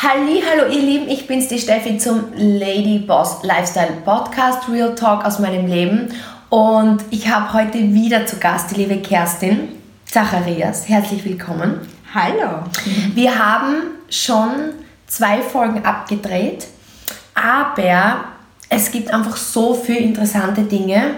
[0.00, 5.24] Halli, hallo ihr Lieben, ich bin's die Steffi zum Lady Boss Lifestyle Podcast Real Talk
[5.24, 6.14] aus meinem Leben
[6.50, 9.70] und ich habe heute wieder zu Gast die liebe Kerstin
[10.04, 10.88] Zacharias.
[10.88, 11.80] Herzlich willkommen.
[12.14, 12.62] Hallo.
[13.16, 13.74] Wir haben
[14.08, 14.50] schon
[15.08, 16.68] zwei Folgen abgedreht,
[17.34, 18.20] aber
[18.68, 21.14] es gibt einfach so viele interessante Dinge,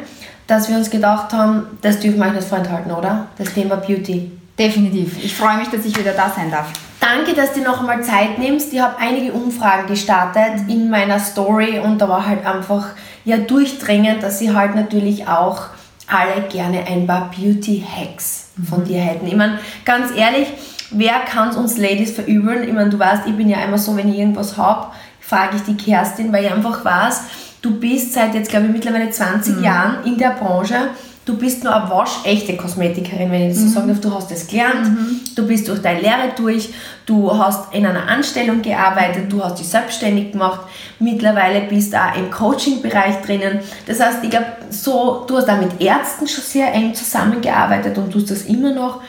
[0.46, 3.26] dass wir uns gedacht haben, das dürfen wir euch nicht vorenthalten, oder?
[3.36, 4.32] Das Thema Beauty.
[4.58, 5.22] Definitiv.
[5.22, 6.72] Ich freue mich, dass ich wieder da sein darf.
[7.00, 8.72] Danke, dass du noch einmal Zeit nimmst.
[8.74, 12.88] Ich habe einige Umfragen gestartet in meiner Story und da war halt einfach
[13.24, 15.68] ja durchdringend, dass sie halt natürlich auch
[16.06, 18.84] alle gerne ein paar Beauty-Hacks von mhm.
[18.84, 19.26] dir hätten.
[19.26, 20.48] Ich meine, ganz ehrlich,
[20.90, 22.68] wer kann es uns Ladies verübeln?
[22.68, 24.88] Ich meine, du weißt, ich bin ja immer so, wenn ich irgendwas habe,
[25.20, 27.22] frage ich die Kerstin, weil ich einfach weiß,
[27.62, 29.64] du bist seit jetzt, glaube ich, mittlerweile 20 mhm.
[29.64, 30.90] Jahren in der Branche
[31.24, 33.72] du bist nur eine waschechte Kosmetikerin, wenn ich das so mhm.
[33.72, 34.00] sagen darf.
[34.00, 35.20] Du hast das gelernt, mhm.
[35.34, 36.70] du bist durch deine Lehre durch,
[37.06, 40.60] du hast in einer Anstellung gearbeitet, du hast dich selbstständig gemacht,
[40.98, 43.60] mittlerweile bist du auch im Coaching-Bereich drinnen.
[43.86, 48.10] Das heißt, ich glaube, so, du hast auch mit Ärzten schon sehr eng zusammengearbeitet und
[48.10, 49.00] tust das immer noch.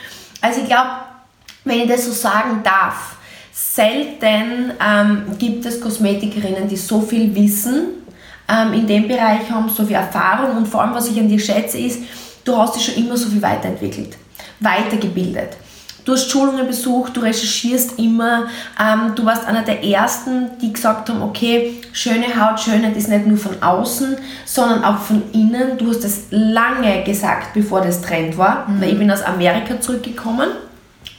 [0.41, 0.89] Also ich glaube,
[1.63, 3.16] wenn ich das so sagen darf,
[3.53, 8.00] selten ähm, gibt es Kosmetikerinnen, die so viel wissen
[8.52, 11.39] ähm, in dem Bereich haben, so viel Erfahrung und vor allem, was ich an dir
[11.39, 12.03] schätze, ist,
[12.44, 14.17] du hast dich schon immer so viel weiterentwickelt,
[14.59, 15.57] weitergebildet.
[16.03, 18.47] Du hast Schulungen besucht, du recherchierst immer.
[18.79, 23.27] Ähm, du warst einer der Ersten, die gesagt haben, okay, schöne Haut, Schönheit ist nicht
[23.27, 25.77] nur von außen, sondern auch von innen.
[25.77, 28.81] Du hast das lange gesagt, bevor das Trend war, mhm.
[28.81, 30.49] weil ich bin aus Amerika zurückgekommen.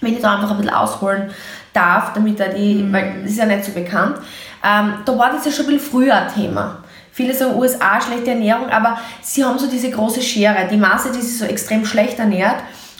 [0.00, 1.30] Wenn ich da einfach ein bisschen ausholen
[1.72, 2.92] darf, damit da die, mhm.
[2.92, 4.16] weil das ist ja nicht so bekannt,
[4.64, 6.78] ähm, da war das ja schon ein bisschen früher ein Thema.
[7.12, 10.68] Viele sagen USA, schlechte Ernährung, aber sie haben so diese große Schere.
[10.70, 12.56] Die Masse, die sich so extrem schlecht ernährt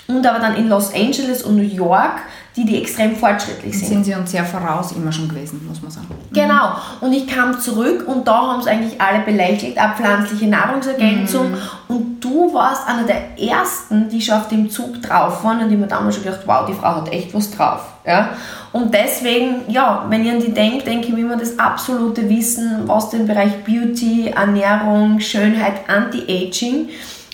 [0.06, 2.20] und aber dann in Los Angeles und New York,
[2.56, 3.88] die, die extrem fortschrittlich sind.
[3.88, 6.08] Sind sie uns sehr voraus immer schon gewesen, muss man sagen.
[6.32, 6.72] Genau.
[7.00, 11.52] Und ich kam zurück und da haben es eigentlich alle belächelt, auch pflanzliche Nahrungsergänzung.
[11.52, 11.56] Mhm.
[11.88, 15.78] Und du warst einer der ersten, die schon auf dem Zug drauf waren und ich
[15.78, 17.80] mir damals schon gedacht, wow, die Frau hat echt was drauf.
[18.06, 18.30] Ja?
[18.72, 22.82] Und deswegen, ja, wenn ihr an die denkt, denke ich mir immer das absolute Wissen,
[22.86, 26.90] was den Bereich Beauty, Ernährung, Schönheit, Anti-Aging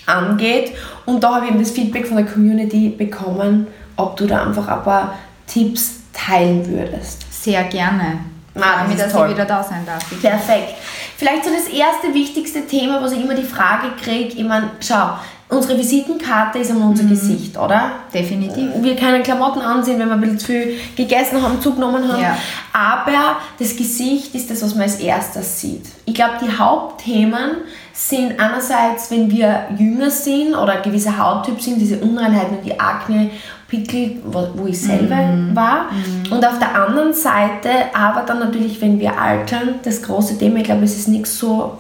[0.07, 0.73] angeht.
[1.07, 3.67] Und da habe ich eben das Feedback von der Community bekommen,
[3.99, 7.27] ob du da einfach ein paar Tipps teilen würdest.
[7.31, 8.21] Sehr gerne.
[8.55, 9.29] Ah, damit dass toll.
[9.29, 10.05] ich wieder da sein darf.
[10.07, 10.29] Bitte.
[10.29, 10.75] Perfekt.
[11.17, 15.11] Vielleicht so das erste wichtigste Thema, was ich immer die Frage kriege, ich meine, schau,
[15.49, 17.11] unsere Visitenkarte ist immer unser mhm.
[17.11, 17.93] Gesicht, oder?
[18.13, 18.71] Definitiv.
[18.77, 22.23] Wir können Klamotten ansehen, wenn wir ein bisschen zu viel gegessen haben, zugenommen haben.
[22.23, 22.37] Ja.
[22.73, 25.87] Aber das Gesicht ist das, was man als erstes sieht.
[26.05, 27.59] Ich glaube, die Hauptthemen
[27.93, 33.31] sind einerseits, wenn wir jünger sind oder gewisse Hauttyp sind, diese Unreinheiten und die Akne,
[33.69, 35.55] Pickel, wo, ich selber mm.
[35.55, 35.91] war.
[35.93, 36.33] Mm.
[36.33, 40.65] Und auf der anderen Seite, aber dann natürlich, wenn wir altern, das große Thema, ich
[40.65, 41.77] glaube, es ist nichts so,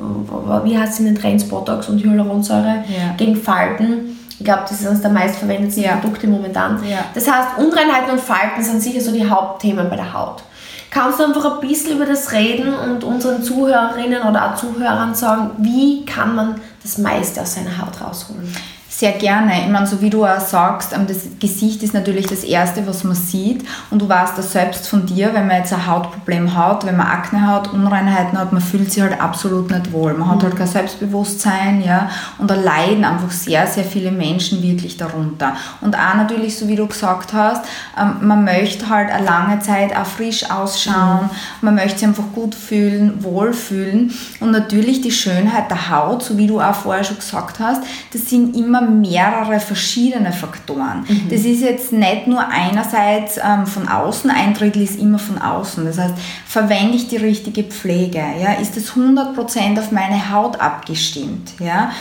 [0.64, 3.14] wie heißt es in den Trends, Botox und Hyaluronsäure ja.
[3.16, 4.18] gegen Falten.
[4.38, 5.96] Ich glaube, das ist eines der meistverwendeten ja.
[5.96, 6.78] Produkte momentan.
[6.86, 7.06] Ja.
[7.14, 10.42] Das heißt, Unreinheiten und Falten sind sicher so die Hauptthemen bei der Haut.
[10.90, 15.50] Kannst du einfach ein bisschen über das reden und unseren Zuhörerinnen oder auch Zuhörern sagen,
[15.58, 18.50] wie kann man das meiste aus seiner Haut rausholen?
[18.98, 19.62] Sehr gerne.
[19.62, 23.04] Ich meine, so wie du auch sagst, ähm, das Gesicht ist natürlich das Erste, was
[23.04, 23.64] man sieht.
[23.92, 27.06] Und du weißt das selbst von dir, wenn man jetzt ein Hautproblem hat, wenn man
[27.06, 30.14] Akne hat, Unreinheiten hat, man fühlt sich halt absolut nicht wohl.
[30.14, 32.10] Man hat halt kein Selbstbewusstsein, ja.
[32.38, 35.54] Und da leiden einfach sehr, sehr viele Menschen wirklich darunter.
[35.80, 37.64] Und auch natürlich, so wie du gesagt hast,
[37.96, 41.26] ähm, man möchte halt eine lange Zeit auch frisch ausschauen.
[41.26, 41.30] Mhm.
[41.60, 44.12] Man möchte sich einfach gut fühlen, wohlfühlen.
[44.40, 48.28] Und natürlich die Schönheit der Haut, so wie du auch vorher schon gesagt hast, das
[48.28, 51.04] sind immer mehrere verschiedene Faktoren.
[51.08, 51.28] Mhm.
[51.30, 55.84] Das ist jetzt nicht nur einerseits ähm, von außen, ein Drittel ist immer von außen.
[55.84, 56.14] Das heißt,
[56.46, 58.22] verwende ich die richtige Pflege?
[58.40, 58.54] Ja?
[58.54, 61.52] Ist es 100% auf meine Haut abgestimmt?
[61.60, 61.92] Ja?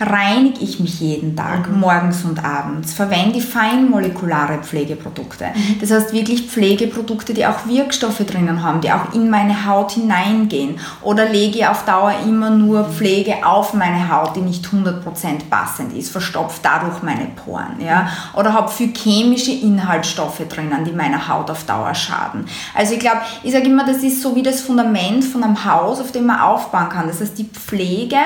[0.00, 1.80] Reinige ich mich jeden Tag, mhm.
[1.80, 5.46] morgens und abends, verwende feinmolekulare Pflegeprodukte.
[5.54, 5.80] Mhm.
[5.80, 10.78] Das heißt wirklich Pflegeprodukte, die auch Wirkstoffe drinnen haben, die auch in meine Haut hineingehen.
[11.02, 15.02] Oder lege ich auf Dauer immer nur Pflege auf meine Haut, die nicht 100%
[15.48, 17.80] passend ist, verstopft dadurch meine Poren.
[17.80, 18.08] Ja?
[18.34, 22.46] Oder habe viel chemische Inhaltsstoffe drinnen, die meiner Haut auf Dauer schaden.
[22.74, 26.00] Also ich glaube, ich sage immer, das ist so wie das Fundament von einem Haus,
[26.00, 27.06] auf dem man aufbauen kann.
[27.06, 28.16] Das heißt, die Pflege,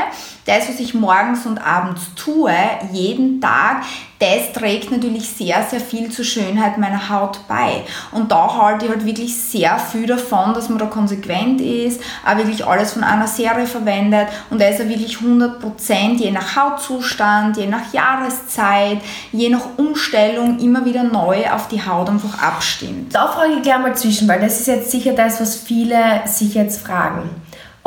[0.47, 2.53] das, was ich morgens und abends tue,
[2.93, 3.83] jeden Tag,
[4.19, 7.85] das trägt natürlich sehr, sehr viel zur Schönheit meiner Haut bei.
[8.11, 12.37] Und da halte ich halt wirklich sehr viel davon, dass man da konsequent ist, auch
[12.37, 17.57] wirklich alles von einer Serie verwendet und da ist er wirklich 100% je nach Hautzustand,
[17.57, 18.99] je nach Jahreszeit,
[19.31, 23.15] je nach Umstellung immer wieder neu auf die Haut einfach abstimmt.
[23.15, 26.55] Da frage ich gleich mal zwischen, weil das ist jetzt sicher das, was viele sich
[26.55, 27.31] jetzt fragen.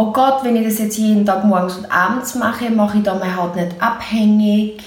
[0.01, 3.13] Oh Gott, wenn ich das jetzt jeden Tag morgens und abends mache, mache ich da
[3.13, 4.81] meine Haut nicht abhängig?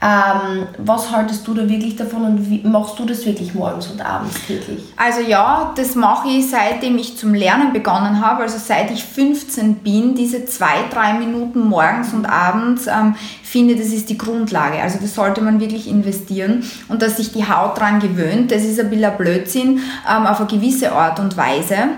[0.00, 4.00] Ähm, was haltest du da wirklich davon und wie, machst du das wirklich morgens und
[4.00, 4.84] abends täglich?
[4.96, 9.74] Also ja, das mache ich seitdem ich zum Lernen begonnen habe, also seit ich 15
[9.80, 14.80] bin, diese zwei, drei Minuten morgens und abends, ähm, finde, das ist die Grundlage.
[14.80, 18.78] Also das sollte man wirklich investieren und dass sich die Haut daran gewöhnt, das ist
[18.78, 21.88] ein bisschen ein Blödsinn ähm, auf eine gewisse Art und Weise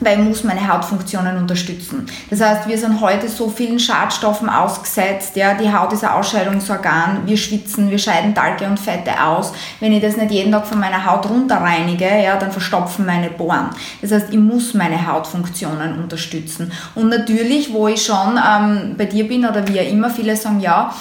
[0.00, 2.06] weil ich muss meine Hautfunktionen unterstützen.
[2.30, 7.22] Das heißt, wir sind heute so vielen Schadstoffen ausgesetzt, ja, die Haut ist ein Ausscheidungsorgan,
[7.26, 9.52] wir schwitzen, wir scheiden Talge und Fette aus.
[9.80, 13.70] Wenn ich das nicht jeden Tag von meiner Haut runterreinige, ja, dann verstopfen meine Poren.
[14.02, 16.72] Das heißt, ich muss meine Hautfunktionen unterstützen.
[16.94, 20.60] Und natürlich, wo ich schon ähm, bei dir bin oder wie ja immer, viele sagen,
[20.60, 20.92] ja,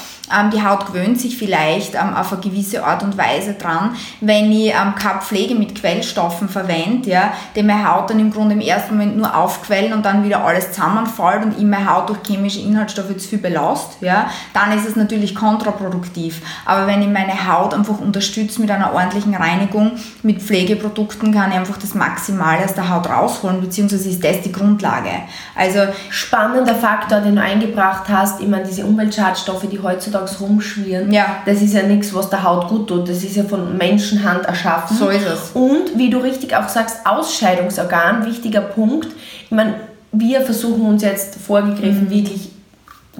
[0.51, 4.69] die Haut gewöhnt sich vielleicht ähm, auf eine gewisse Art und Weise dran, wenn ich
[4.69, 8.95] ähm, keine Pflege mit Quellstoffen verwende, ja, die meine Haut dann im Grunde im ersten
[8.98, 13.27] Moment nur aufquellen und dann wieder alles zusammenfällt und meine Haut durch chemische Inhaltsstoffe zu
[13.27, 16.42] viel belast, ja, dann ist es natürlich kontraproduktiv.
[16.66, 19.92] Aber wenn ich meine Haut einfach unterstütze mit einer ordentlichen Reinigung,
[20.24, 24.51] mit Pflegeprodukten, kann ich einfach das Maximale aus der Haut rausholen, beziehungsweise ist das die
[24.51, 25.12] Grundlage.
[25.56, 25.80] Also
[26.10, 31.38] spannender Faktor, den du eingebracht hast, meine, diese Umweltschadstoffe, die heutzutage heutzutage rumschwirren, ja.
[31.45, 33.09] das ist ja nichts, was der Haut gut tut.
[33.09, 34.97] Das ist ja von Menschenhand erschaffen.
[34.97, 35.51] So ist es.
[35.53, 39.07] Und wie du richtig auch sagst, Ausscheidungsorgan, wichtiger Punkt.
[39.45, 39.75] Ich meine,
[40.12, 42.09] wir versuchen uns jetzt vorgegriffen mhm.
[42.09, 42.50] wirklich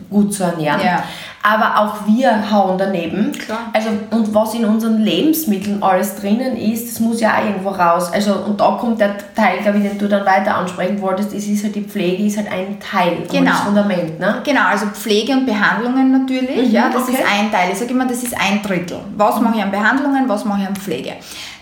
[0.10, 0.82] gut zu ernähren.
[0.82, 1.04] Ja
[1.46, 3.32] aber auch wir hauen daneben.
[3.32, 3.70] Klar.
[3.72, 8.12] Also, und was in unseren Lebensmitteln alles drinnen ist, das muss ja auch irgendwo raus.
[8.12, 11.46] Also, und da kommt der Teil, glaube ich, den du dann weiter ansprechen wolltest, es
[11.48, 13.52] ist halt die Pflege, ist halt ein Teil, genau.
[13.52, 14.20] das Fundament.
[14.20, 14.42] Ne?
[14.44, 17.14] Genau, also Pflege und Behandlungen natürlich, mhm, ja, das okay.
[17.14, 17.70] ist ein Teil.
[17.72, 19.02] Ich sage immer, das ist ein Drittel.
[19.16, 21.14] Was mache ich an Behandlungen, was mache ich an Pflege?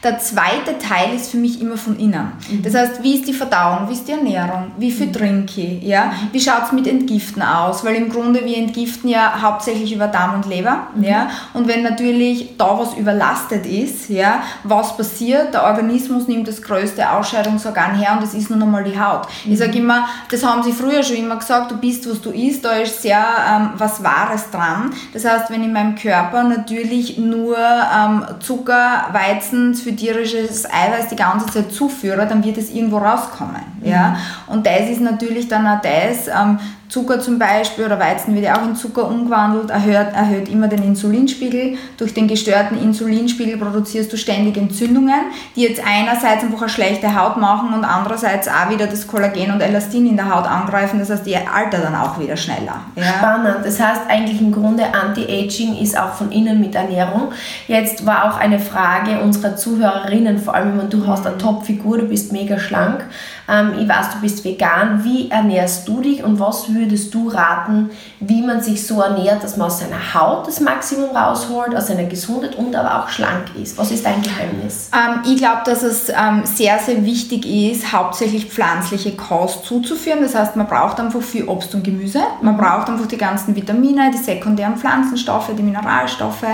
[0.04, 2.34] Der zweite Teil ist für mich immer von innen.
[2.50, 2.62] Mhm.
[2.62, 5.14] Das heißt, wie ist die Verdauung, wie ist die Ernährung, wie viel mhm.
[5.14, 6.06] trinke ich, ja?
[6.06, 6.12] Mhm.
[6.32, 10.36] wie schaut es mit Entgiften aus, weil im Grunde wir entgiften ja hauptsächlich über Darm
[10.36, 10.88] und Leber.
[10.96, 11.04] Mhm.
[11.04, 11.30] Ja?
[11.54, 15.54] Und wenn natürlich da was überlastet ist, ja, was passiert?
[15.54, 19.28] Der Organismus nimmt das größte Ausscheidungsorgan her und das ist nun einmal die Haut.
[19.46, 22.66] Ich sage immer, das haben sie früher schon immer gesagt, du bist, was du isst,
[22.66, 24.92] da ist sehr ähm, was Wahres dran.
[25.14, 31.16] Das heißt, wenn in meinem Körper natürlich nur ähm, Zucker, Weizen, für tierisches Eiweiß die
[31.16, 33.62] ganze Zeit zuführe, dann wird es irgendwo rauskommen.
[33.82, 33.90] Mhm.
[33.90, 34.18] Ja?
[34.48, 36.60] Und das ist natürlich dann auch das, ähm,
[36.94, 40.84] Zucker zum Beispiel oder Weizen wird ja auch in Zucker umgewandelt, erhöht, erhöht immer den
[40.84, 41.76] Insulinspiegel.
[41.98, 45.22] Durch den gestörten Insulinspiegel produzierst du ständig Entzündungen,
[45.56, 49.62] die jetzt einerseits einfach eine schlechte Haut machen und andererseits auch wieder das Kollagen und
[49.62, 51.00] Elastin in der Haut angreifen.
[51.00, 52.82] Das heißt, die altert dann auch wieder schneller.
[52.96, 53.06] Ja?
[53.06, 53.66] Spannend.
[53.66, 57.32] Das heißt eigentlich im Grunde Anti-Aging ist auch von innen mit Ernährung.
[57.68, 62.06] Jetzt war auch eine Frage unserer Zuhörerinnen, vor allem wenn du hast eine Top-Figur, du
[62.06, 63.04] bist mega schlank.
[63.50, 65.04] Ähm, ich weiß, du bist vegan.
[65.04, 67.90] Wie ernährst du dich und was würdest du raten,
[68.20, 72.06] wie man sich so ernährt, dass man aus seiner Haut das Maximum rausholt, aus seiner
[72.06, 73.78] Gesundheit und aber auch schlank ist?
[73.78, 74.90] Was ist dein Geheimnis?
[74.94, 80.20] Ähm, ich glaube, dass es ähm, sehr, sehr wichtig ist, hauptsächlich pflanzliche Kost zuzuführen.
[80.22, 82.22] Das heißt, man braucht einfach viel Obst und Gemüse.
[82.42, 86.46] Man braucht einfach die ganzen Vitamine, die sekundären Pflanzenstoffe, die Mineralstoffe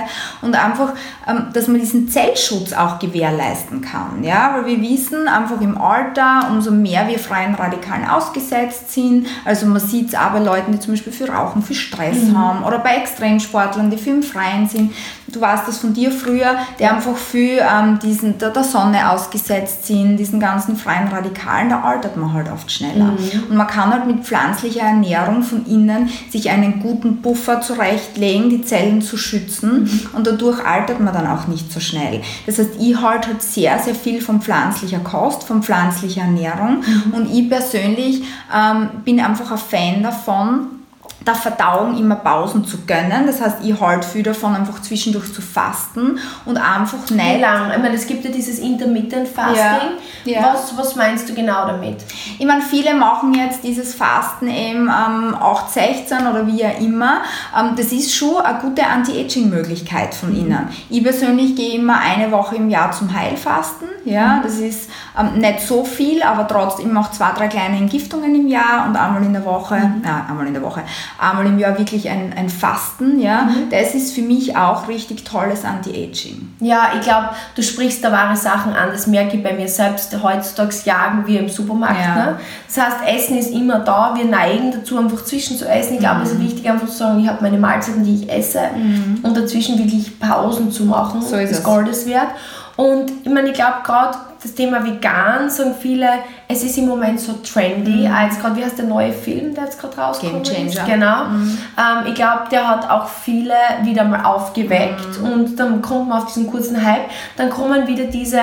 [0.42, 0.94] und einfach,
[1.28, 4.24] ähm, dass man diesen Zellschutz auch gewährleisten kann.
[4.24, 4.54] Ja?
[4.56, 9.28] Weil wir wissen, einfach im Alter, umso mehr wir freien Radikalen ausgesetzt sind.
[9.46, 12.38] Also man sieht es bei Leuten, die zum Beispiel für Rauchen viel Stress mhm.
[12.38, 14.94] haben oder bei Extremsportlern, die viel im Freien sind.
[15.32, 19.86] Du weißt das von dir früher, die einfach viel ähm, diesen, der, der, Sonne ausgesetzt
[19.86, 23.06] sind, diesen ganzen freien Radikalen, da altert man halt oft schneller.
[23.06, 23.44] Mhm.
[23.50, 28.64] Und man kann halt mit pflanzlicher Ernährung von innen sich einen guten Puffer zurechtlegen, die
[28.64, 30.10] Zellen zu schützen mhm.
[30.14, 32.22] und dadurch altert man dann auch nicht so schnell.
[32.46, 36.80] Das heißt, ich halte halt sehr, sehr viel von pflanzlicher Kost, von pflanzlicher Ernährung Ernährung.
[36.80, 37.14] Mhm.
[37.14, 40.79] Und ich persönlich ähm, bin einfach ein Fan davon,
[41.26, 43.28] der Verdauung immer Pausen zu gönnen.
[43.28, 47.36] Das heißt, ich halte viel davon, einfach zwischendurch zu fasten und einfach nicht...
[47.36, 47.72] Wie lang?
[47.72, 49.98] Ich meine, es gibt ja dieses Intermittent Fasting.
[50.26, 50.54] Ja, ja.
[50.54, 51.98] Was, was meinst du genau damit?
[52.38, 57.22] Ich meine, viele machen jetzt dieses Fasten eben ähm, 8, 16 oder wie auch immer.
[57.58, 60.36] Ähm, das ist schon eine gute Anti-Aging-Möglichkeit von mhm.
[60.36, 60.70] ihnen.
[60.90, 63.88] Ich persönlich gehe immer eine Woche im Jahr zum Heilfasten.
[64.06, 64.44] Ja, mhm.
[64.44, 68.86] Das ist ähm, nicht so viel, aber trotzdem auch zwei, drei kleine Entgiftungen im Jahr
[68.88, 70.04] und einmal in der Woche, mhm.
[70.04, 70.84] äh, einmal in der Woche,
[71.20, 73.70] einmal im Jahr wirklich ein, ein Fasten, ja, mhm.
[73.70, 76.54] das ist für mich auch richtig tolles Anti-Aging.
[76.60, 80.16] Ja, ich glaube, du sprichst da wahre Sachen an, das merke ich bei mir selbst.
[80.24, 82.00] Heutzutage jagen wir im Supermarkt.
[82.00, 82.16] Ja.
[82.16, 82.40] Ne?
[82.68, 85.96] Das heißt, Essen ist immer da, wir neigen dazu, einfach zwischen zu essen.
[85.96, 86.24] Ich glaube, mhm.
[86.24, 89.20] es ist wichtig, einfach zu sagen, ich habe meine Mahlzeiten, die ich esse mhm.
[89.24, 92.30] und dazwischen wirklich Pausen zu machen, so ist des Goldes wert.
[92.76, 96.08] Und ich meine, ich glaube gerade das Thema vegan sagen viele,
[96.48, 98.08] es ist im Moment so trendy.
[98.08, 98.14] Mhm.
[98.14, 100.50] Als gerade, wie heißt der neue Film, der jetzt gerade rauskommt?
[100.50, 100.86] Game Changer.
[100.86, 101.26] Genau.
[101.26, 101.58] Mhm.
[101.78, 103.54] Ähm, ich glaube, der hat auch viele
[103.84, 105.32] wieder mal aufgeweckt mhm.
[105.32, 107.10] und dann kommt man auf diesen kurzen Hype.
[107.36, 108.40] Dann kommen wieder diese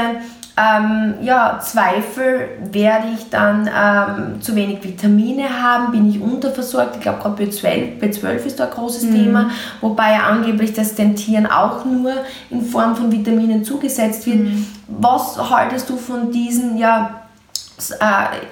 [0.58, 6.96] ähm, ja, Zweifel, werde ich dann ähm, zu wenig Vitamine haben, bin ich unterversorgt.
[6.96, 9.14] Ich glaube, gerade B12, B12 ist da ein großes mhm.
[9.14, 9.50] Thema,
[9.82, 12.12] wobei ja angeblich das den Tieren auch nur
[12.48, 14.38] in Form von Vitaminen zugesetzt wird.
[14.38, 14.66] Mhm.
[14.88, 17.25] Was haltest du von diesen ja,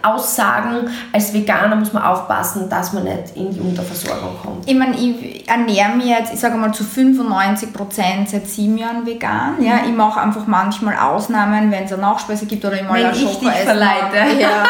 [0.02, 4.68] Aussagen, als Veganer muss man aufpassen, dass man nicht in die Unterversorgung kommt.
[4.68, 9.06] Ich meine, ich ernähre mich jetzt, ich sage mal, zu 95 Prozent seit sieben Jahren
[9.06, 9.62] vegan.
[9.62, 13.14] Ja, ich mache einfach manchmal Ausnahmen, wenn es eine Nachspeise gibt oder ich mal ein
[13.14, 14.38] Schoko verleite.
[14.38, 14.64] Ja.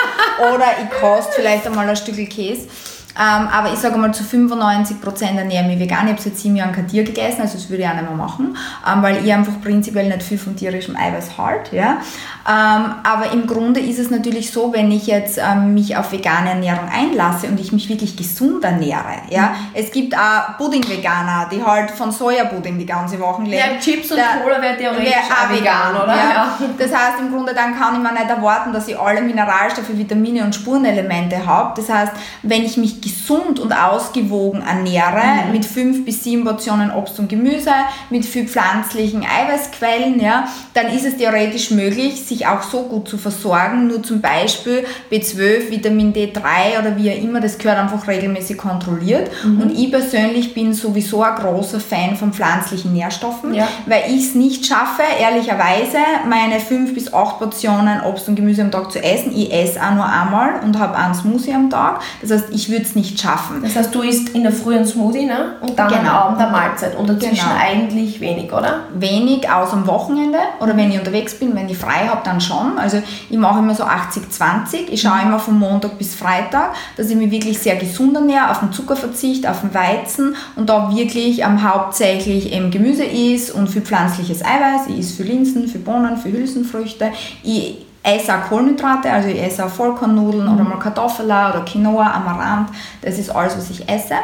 [0.54, 2.68] Oder ich koste vielleicht einmal ein Stück Käse.
[3.16, 6.06] Ähm, aber ich sage mal, zu 95% ernähre ich mich vegan.
[6.06, 8.16] Ich habe seit sieben Jahren kein Tier gegessen, also das würde ich auch nicht mehr
[8.16, 8.56] machen,
[8.90, 11.76] ähm, weil ich einfach prinzipiell nicht viel von tierischem Eiweiß halte.
[11.76, 11.99] Ja?
[12.47, 16.50] Ähm, aber im Grunde ist es natürlich so, wenn ich jetzt ähm, mich auf vegane
[16.50, 19.23] Ernährung einlasse und ich mich wirklich gesund ernähre.
[19.30, 19.42] Ja?
[19.42, 19.54] Mhm.
[19.75, 23.54] Es gibt auch Pudding-Veganer, die halt von Sojapudding die ganze Woche leben.
[23.54, 26.14] Ja, Chips und da, Cola wäre theoretisch wär auch vegan, oder?
[26.14, 26.30] Ja.
[26.30, 26.59] ja.
[26.76, 30.44] Das heißt, im Grunde dann kann ich mir nicht erwarten, dass ich alle Mineralstoffe, Vitamine
[30.44, 31.75] und Spurenelemente habe.
[31.76, 35.52] Das heißt, wenn ich mich gesund und ausgewogen ernähre, mhm.
[35.52, 37.70] mit fünf bis sieben Portionen Obst und Gemüse,
[38.08, 43.18] mit viel pflanzlichen Eiweißquellen, ja, dann ist es theoretisch möglich, sich auch so gut zu
[43.18, 43.87] versorgen.
[43.87, 49.30] Nur zum Beispiel B12, Vitamin D3 oder wie auch immer, das gehört einfach regelmäßig kontrolliert.
[49.44, 49.61] Mhm.
[49.61, 53.68] Und ich persönlich bin sowieso ein großer Fan von pflanzlichen Nährstoffen, ja.
[53.87, 58.70] weil ich es nicht schaffe, ehrlicherweise, meine fünf bis acht Portionen Obst und Gemüse am
[58.70, 59.32] Tag zu essen.
[59.37, 62.00] Ich esse auch nur einmal und habe einen Smoothie am Tag.
[62.23, 63.63] Das heißt, ich würde es nicht schaffen.
[63.63, 65.57] Das heißt, du isst in der Früh einen Smoothie ne?
[65.61, 66.01] und dann genau.
[66.01, 67.61] am Abend der Mahlzeit und dazwischen genau.
[67.61, 68.81] eigentlich wenig, oder?
[68.95, 72.79] Wenig, aus am Wochenende oder wenn ich unterwegs bin, wenn ich frei habe, dann schon.
[72.79, 74.89] Also ich mache immer so 80-20.
[74.89, 75.29] Ich schaue mhm.
[75.29, 78.97] immer von Montag bis Freitag, dass ich mich wirklich sehr gesund ernähre, auf den Zucker
[78.97, 84.45] verzichte, auf den Weizen und da wirklich ähm, hauptsächlich eben Gemüse isst und viel pflanzliches
[84.45, 84.89] Eiweiß.
[84.89, 87.11] Ich esse für Linsen, für Bohnen, für Hülsenfrüchte.
[87.43, 90.54] Ich esse auch Kohlenhydrate, also ich esse auch Vollkornnudeln mhm.
[90.54, 92.68] oder mal Kartoffeln oder Quinoa, Amaranth,
[93.02, 94.14] das ist alles, was ich esse.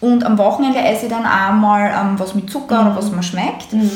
[0.00, 2.86] Und am Wochenende esse ich dann auch mal ähm, was mit Zucker mhm.
[2.88, 3.72] oder was mir schmeckt.
[3.72, 3.90] Mhm.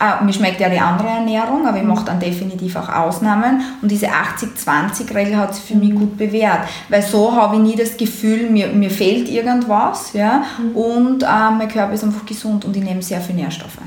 [0.00, 3.60] Äh, mir schmeckt ja die andere Ernährung, aber ich mache dann definitiv auch Ausnahmen.
[3.82, 7.98] Und diese 80-20-Regel hat sich für mich gut bewährt, weil so habe ich nie das
[7.98, 10.44] Gefühl, mir, mir fehlt irgendwas ja?
[10.58, 10.76] Mhm.
[10.76, 13.78] und äh, mein Körper ist einfach gesund und ich nehme sehr viele Nährstoffe.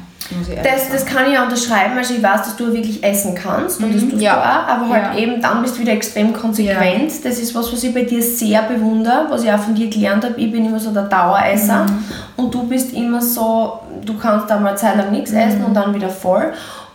[0.64, 3.94] Das, das kann ich ja unterschreiben, also ich weiß, dass du wirklich essen kannst und
[3.94, 4.12] das mhm.
[4.12, 4.36] tust ja.
[4.36, 5.20] du auch, aber halt ja.
[5.20, 7.12] eben dann bist du wieder extrem konsequent.
[7.12, 7.20] Ja.
[7.24, 10.24] Das ist was, was ich bei dir sehr bewundere, was ich auch von dir gelernt
[10.24, 10.40] habe.
[10.40, 12.04] Ich bin immer so der Daueresser mhm.
[12.38, 15.38] und du bist immer so, du kannst da mal Zeit lang nichts mhm.
[15.38, 16.54] essen und dann wieder voll.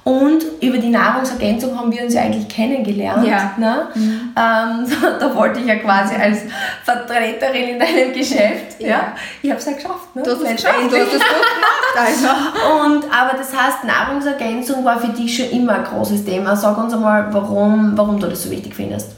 [0.09, 3.27] Und über die Nahrungsergänzung haben wir uns ja eigentlich kennengelernt.
[3.27, 3.53] Ja.
[3.59, 3.89] Ne?
[3.95, 4.35] Mhm.
[4.35, 4.87] Ähm,
[5.21, 6.39] da wollte ich ja quasi als
[6.83, 8.81] Vertreterin in deinem Geschäft.
[8.81, 8.89] Ja.
[8.89, 9.13] ja.
[9.43, 10.17] Ich habe es ja geschafft.
[10.17, 10.23] Ne?
[10.23, 11.95] Du hast es geschafft, du hast es gut gemacht.
[11.95, 12.27] Also.
[12.87, 16.57] Und, aber das heißt, Nahrungsergänzung war für dich schon immer ein großes Thema.
[16.57, 19.18] Sag uns einmal, warum, warum du das so wichtig findest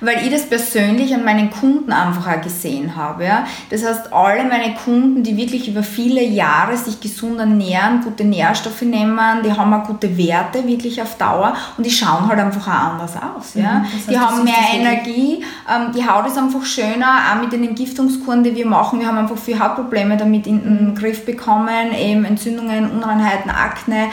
[0.00, 3.24] weil ich das persönlich an meinen Kunden einfach auch gesehen habe.
[3.24, 3.46] Ja.
[3.70, 8.82] Das heißt, alle meine Kunden, die wirklich über viele Jahre sich gesund ernähren, gute Nährstoffe
[8.82, 12.92] nehmen, die haben auch gute Werte wirklich auf Dauer und die schauen halt einfach auch
[12.92, 13.54] anders aus.
[13.54, 13.78] Ja.
[13.78, 17.52] Mhm, das heißt, die haben mehr Energie, ähm, die Haut ist einfach schöner, auch mit
[17.52, 19.00] den Entgiftungskuren, die wir machen.
[19.00, 20.90] Wir haben einfach viele Hautprobleme damit in den.
[20.94, 24.08] Griff bekommen, eben Entzündungen, Unreinheiten, Akne,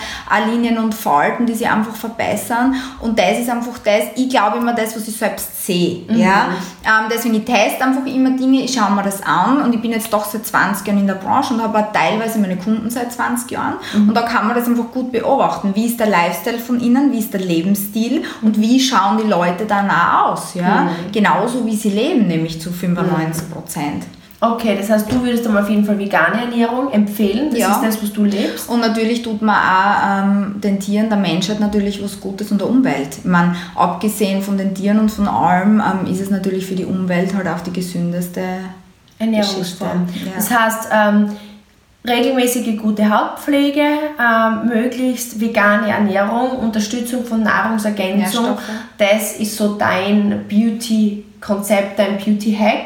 [0.50, 4.74] Linien und Falten, die sich einfach verbessern und das ist einfach das, ich glaube immer
[4.74, 6.01] das, was ich selbst sehe sehe.
[6.07, 6.17] Mhm.
[6.17, 6.50] Ja?
[6.84, 9.91] Ähm, deswegen, ich teste einfach immer Dinge, ich schaue mir das an und ich bin
[9.91, 13.12] jetzt doch seit 20 Jahren in der Branche und habe auch teilweise meine Kunden seit
[13.12, 14.10] 20 Jahren mhm.
[14.10, 15.72] und da kann man das einfach gut beobachten.
[15.75, 19.65] Wie ist der Lifestyle von ihnen, wie ist der Lebensstil und wie schauen die Leute
[19.67, 20.53] danach aus.
[20.53, 20.84] Ja?
[20.84, 21.12] Mhm.
[21.12, 24.03] Genauso wie sie leben, nämlich zu 95 Prozent.
[24.39, 27.50] Okay, das heißt, du würdest dann auf jeden Fall vegane Ernährung empfehlen.
[27.50, 27.72] Das ja.
[27.72, 28.70] ist das, was du lebst.
[28.70, 32.70] Und natürlich tut man auch ähm, den Tieren, der Menschheit natürlich was Gutes und der
[32.70, 33.17] Umwelt.
[33.17, 36.86] Ich meine, abgesehen von den Tieren und von allem, ähm, ist es natürlich für die
[36.86, 38.41] Umwelt halt auch die gesündeste
[39.17, 40.08] Ernährungsform.
[40.24, 40.32] Ja.
[40.36, 41.32] Das heißt, ähm,
[42.08, 48.58] regelmäßige gute Hautpflege, ähm, möglichst vegane Ernährung, Unterstützung von Nahrungsergänzung.
[49.00, 52.86] Das ist so dein Beauty-Konzept, dein Beauty-Hack.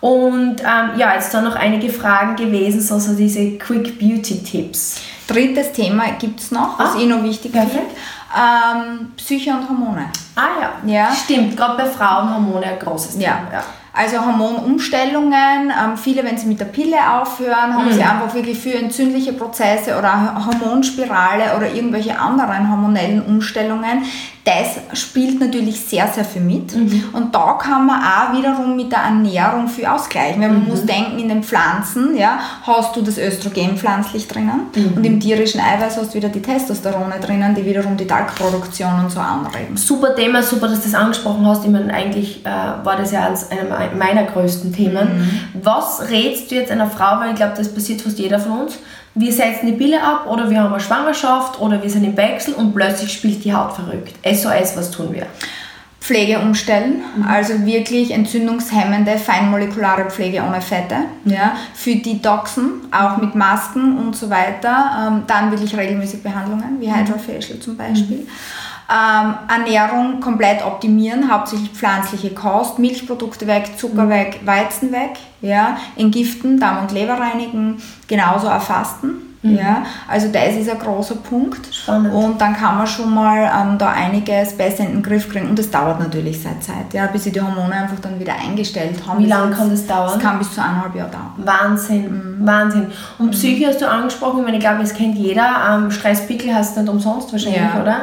[0.00, 4.96] Und ähm, ja, jetzt da noch einige Fragen gewesen, so, so diese Quick Beauty Tipps.
[5.26, 7.74] Drittes Thema gibt es noch, was Ah, ich noch wichtig perfekt.
[7.74, 7.94] finde.
[8.34, 10.06] Ähm, Psyche und Hormone.
[10.36, 10.72] Ah ja.
[10.86, 11.14] Ja.
[11.14, 13.36] Stimmt, gerade bei Frauen Hormone ein großes Ja.
[13.36, 13.48] Thema.
[13.52, 13.62] Ja.
[13.92, 18.74] Also Hormonumstellungen, ähm, viele, wenn sie mit der Pille aufhören, haben sie einfach wirklich für
[18.74, 24.04] entzündliche Prozesse oder Hormonspirale oder irgendwelche anderen hormonellen Umstellungen.
[24.44, 26.72] Das spielt natürlich sehr, sehr viel mit.
[27.12, 30.40] Und da kann man auch wiederum mit der Ernährung viel ausgleichen.
[30.40, 35.04] Weil man muss denken, in den Pflanzen ja, hast du das Östrogen pflanzlich drinnen und
[35.04, 39.20] im tierischen Eiweiß hast du wieder die Testosterone drinnen, die wiederum die Talgproduktion und so
[39.20, 39.76] anregen.
[39.76, 41.64] Super Thema, super, dass du das angesprochen hast.
[41.64, 45.50] Ich meine, eigentlich äh, war das ja eines einer meiner größten Themen.
[45.62, 48.78] Was rätst du jetzt einer Frau, weil ich glaube, das passiert fast jeder von uns.
[49.14, 52.54] Wir setzen die Pille ab oder wir haben eine Schwangerschaft oder wir sind im Wechsel
[52.54, 54.14] und plötzlich spielt die Haut verrückt.
[54.24, 55.26] SOS, was tun wir?
[56.00, 60.96] Pflege umstellen, also wirklich entzündungshemmende, feinmolekulare Pflege ohne Fette,
[61.26, 65.08] ja, für Detoxen, auch mit Masken und so weiter.
[65.08, 68.26] Ähm, dann wirklich regelmäßig Behandlungen, wie Hydrofacial zum Beispiel.
[68.90, 76.58] Ähm, Ernährung komplett optimieren, hauptsächlich pflanzliche Kost, Milchprodukte weg, Zucker weg, Weizen weg, ja, entgiften,
[76.58, 79.26] Darm und Leber reinigen, genauso auch Fasten.
[79.42, 81.74] Ja, also das ist ein großer Punkt.
[81.74, 82.12] Spannend.
[82.12, 85.48] Und dann kann man schon mal ähm, da einiges besser in den Griff kriegen.
[85.48, 88.96] Und das dauert natürlich seine Zeit, ja, bis sie die Hormone einfach dann wieder eingestellt
[89.06, 89.18] haben.
[89.20, 90.10] Wie lange kann das dauern?
[90.12, 91.32] Das kann bis zu eineinhalb Jahre dauern.
[91.38, 92.88] Wahnsinn, Wahnsinn.
[93.18, 95.48] Und Psyche hast du angesprochen, ich meine, ich glaube, das kennt jeder.
[95.70, 97.80] Ähm, Stresspickel hast du nicht umsonst wahrscheinlich, Ja.
[97.80, 97.96] oder?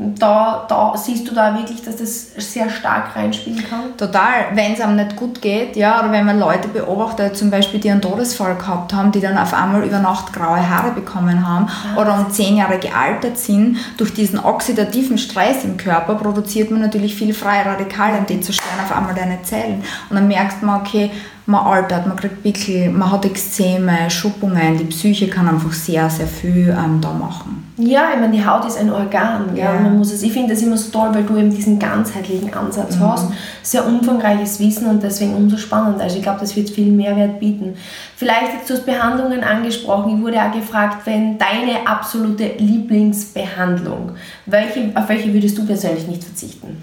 [0.00, 3.96] Da, da siehst du da wirklich, dass das sehr stark reinspielen kann.
[3.96, 7.80] Total, wenn es einem nicht gut geht, ja, oder wenn man Leute beobachtet, zum Beispiel,
[7.80, 11.68] die einen Todesfall gehabt haben, die dann auf einmal über Nacht graue Haare bekommen haben
[11.96, 17.16] oder um zehn Jahre gealtert sind, durch diesen oxidativen Stress im Körper produziert man natürlich
[17.16, 19.82] viel freie Radikale und die zerstören auf einmal deine Zellen.
[20.10, 21.10] Und dann merkst man, okay,
[21.48, 26.26] man altert, man kriegt Pickel, man hat Ekzeme, Schuppungen, die Psyche kann einfach sehr, sehr
[26.26, 27.72] viel ähm, da machen.
[27.78, 29.56] Ja, ich meine, die Haut ist ein Organ.
[29.56, 29.72] Ja.
[29.72, 29.80] Ja.
[29.80, 32.98] Man muss es, ich finde das immer so toll, weil du eben diesen ganzheitlichen Ansatz
[33.00, 33.28] hast.
[33.62, 36.02] Sehr umfangreiches Wissen und deswegen umso spannender.
[36.02, 37.76] Also ich glaube, das wird viel Mehrwert bieten.
[38.16, 40.16] Vielleicht jetzt du hast Behandlungen angesprochen.
[40.16, 44.12] Ich wurde auch gefragt, wenn deine absolute Lieblingsbehandlung,
[44.44, 46.76] welche, auf welche würdest du persönlich nicht verzichten?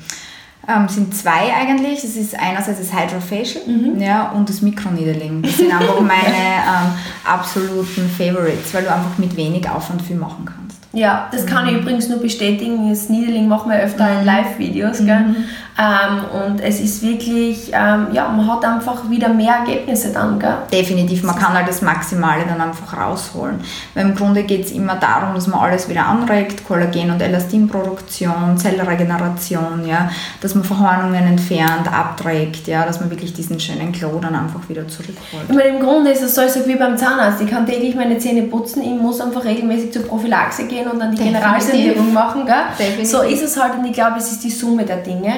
[0.68, 2.02] Ähm, sind zwei eigentlich.
[2.02, 3.64] Das ist einerseits das Hydrofacial
[4.00, 5.42] ja, und das Mikroneedling.
[5.44, 6.92] Das sind einfach meine ähm,
[7.24, 10.85] absoluten Favorites, weil du einfach mit wenig Aufwand viel machen kannst.
[10.96, 12.90] Ja, das kann ich übrigens nur bestätigen.
[12.90, 15.00] Das Needling machen wir öfter in Live-Videos.
[15.00, 15.36] gell?
[15.78, 20.40] Ähm, und es ist wirklich, ähm, ja, man hat einfach wieder mehr Ergebnisse dann.
[20.40, 20.56] Gell?
[20.72, 23.60] Definitiv, man kann halt das Maximale dann einfach rausholen.
[23.94, 28.58] Weil im Grunde geht es immer darum, dass man alles wieder anregt, Kollagen- und Elastinproduktion,
[28.58, 34.34] Zellregeneration, ja, dass man Verhornungen entfernt, abträgt, ja, dass man wirklich diesen schönen Glow dann
[34.34, 35.44] einfach wieder zurückholt.
[35.50, 37.42] Ich meine, im Grunde ist es so, als wie beim Zahnarzt.
[37.42, 41.12] Ich kann täglich meine Zähne putzen, ich muss einfach regelmäßig zur Prophylaxe gehen und dann
[41.12, 41.42] die Definitiv.
[41.42, 42.46] Generalsanierung machen.
[42.46, 42.56] Gell?
[42.78, 43.12] Definitiv.
[43.12, 45.36] So ist es halt und ich glaube, es ist die Summe der Dinge.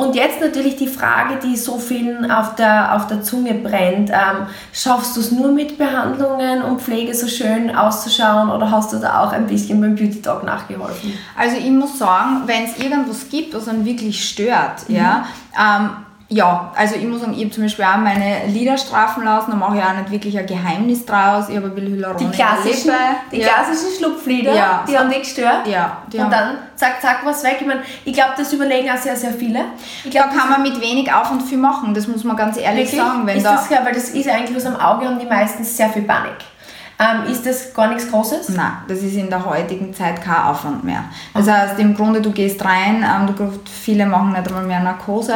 [0.00, 4.08] Und jetzt natürlich die Frage, die so vielen auf der, auf der Zunge brennt.
[4.08, 8.96] Ähm, schaffst du es nur mit Behandlungen und Pflege so schön auszuschauen oder hast du
[8.96, 11.12] da auch ein bisschen beim Beauty Talk nachgeholfen?
[11.36, 15.90] Also ich muss sagen, wenn es irgendwas gibt, was einen wirklich stört, ja, ähm,
[16.32, 19.56] ja, also ich muss sagen, ich habe zum Beispiel auch meine Lieder strafen lassen, da
[19.56, 21.48] mache ich auch nicht wirklich ein Geheimnis draus.
[21.48, 22.92] Ich habe ein bisschen Hyaluron Die klassischen,
[23.32, 23.48] die ja.
[23.48, 24.84] klassischen Schlupflieder, Ja.
[24.88, 25.66] die haben dich gestört.
[25.66, 27.56] Ja, die und dann zack, zack, was weg.
[27.60, 29.64] Ich meine, ich glaube, das überlegen auch sehr, sehr viele.
[30.04, 32.92] Ich Da glaube, kann man mit wenig Aufwand viel machen, das muss man ganz ehrlich
[32.92, 33.26] wirklich, sagen.
[33.26, 35.76] Wenn ist da, das, ja, weil das ist eigentlich was am Auge haben die meistens
[35.76, 36.30] sehr viel Panik.
[37.00, 38.50] Ähm, ist das gar nichts Großes?
[38.50, 41.04] Nein, das ist in der heutigen Zeit kein Aufwand mehr.
[41.32, 45.32] Das heißt, im Grunde, du gehst rein, ähm, du, viele machen nicht einmal mehr Narkose,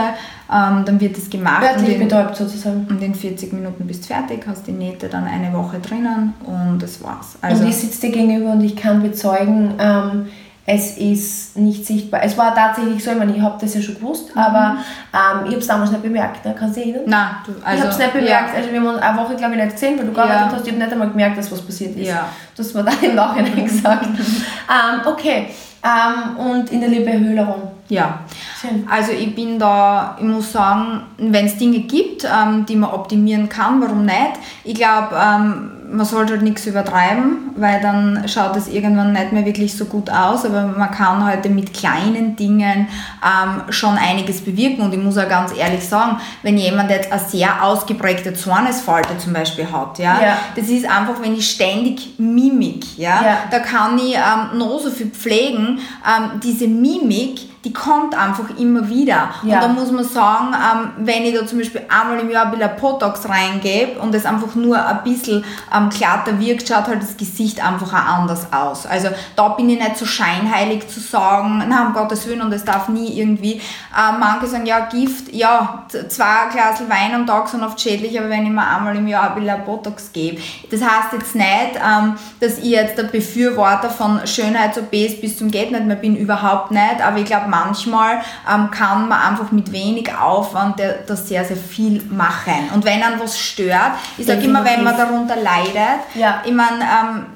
[0.52, 2.86] ähm, dann wird das gemacht in, betäubt sozusagen.
[2.90, 6.82] und in 40 Minuten bist du fertig, hast die Nähte dann eine Woche drinnen und
[6.82, 7.38] das war's.
[7.40, 10.26] Also, und ich sitze dir gegenüber und ich kann bezeugen, ähm,
[10.66, 12.22] es ist nicht sichtbar.
[12.22, 14.78] Es war tatsächlich so, ich meine, ich habe das ja schon gewusst, aber
[15.12, 16.44] ähm, ich habe es damals nicht bemerkt.
[16.44, 16.54] Ne?
[16.58, 17.10] Kannst du dich erinnern?
[17.10, 18.56] nein, du, also, ich habe es nicht bemerkt.
[18.56, 20.52] Also wir haben uns eine Woche, glaube ich, nicht gesehen, weil du gearbeitet Ja.
[20.52, 20.62] hast.
[20.66, 22.08] Ich habe nicht einmal gemerkt, dass was passiert ist.
[22.08, 22.28] Ja.
[22.56, 24.06] Du hast mir dann im Nachhinein gesagt.
[24.06, 25.48] ähm, okay.
[25.84, 27.70] Ähm, und in der Lippe-Höhlerung.
[27.90, 28.18] Ja, ja.
[28.58, 28.88] Schön.
[28.90, 33.50] Also ich bin da, ich muss sagen, wenn es Dinge gibt, ähm, die man optimieren
[33.50, 34.16] kann, warum nicht?
[34.64, 39.44] Ich glaube, ähm, man sollte halt nichts übertreiben, weil dann schaut es irgendwann nicht mehr
[39.46, 42.88] wirklich so gut aus, aber man kann heute mit kleinen Dingen
[43.24, 47.20] ähm, schon einiges bewirken und ich muss auch ganz ehrlich sagen, wenn jemand jetzt eine
[47.20, 50.36] sehr ausgeprägte Zornesfalte zum Beispiel hat, ja, Ja.
[50.56, 53.36] das ist einfach, wenn ich ständig Mimik, ja, Ja.
[53.50, 58.88] da kann ich ähm, noch so viel pflegen, ähm, diese Mimik, die kommt einfach immer
[58.88, 59.30] wieder.
[59.42, 59.54] Ja.
[59.54, 62.58] Und da muss man sagen, ähm, wenn ich da zum Beispiel einmal im Jahr ein
[62.58, 67.16] bisschen Botox reingebe und es einfach nur ein bisschen ähm, glatter wirkt, schaut halt das
[67.16, 68.84] Gesicht einfach auch anders aus.
[68.86, 72.64] Also da bin ich nicht so scheinheilig zu sagen, na um Gottes Willen und es
[72.64, 77.62] darf nie irgendwie, äh, manche sagen, ja Gift, ja, zwei Glas Wein am Tag sind
[77.62, 80.40] oft schädlich, aber wenn ich mir einmal im Jahr ein bisschen Botox gebe.
[80.70, 81.46] Das heißt jetzt nicht,
[81.76, 86.70] ähm, dass ich jetzt der Befürworter von Schönheits-OPs bis zum geht nicht mehr bin, überhaupt
[86.70, 91.56] nicht, aber ich glaube manchmal ähm, kann man einfach mit wenig Aufwand das sehr, sehr
[91.56, 92.70] viel machen.
[92.74, 96.42] Und wenn einen was stört, ich sage immer, wenn man darunter leidet, Ja.
[96.44, 97.26] ich meine, ähm,